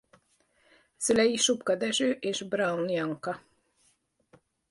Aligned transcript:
Szülei 0.97 1.35
Supka 1.35 1.75
Dezső 1.75 2.11
és 2.11 2.43
Brown 2.43 2.89
Janka. 2.89 3.43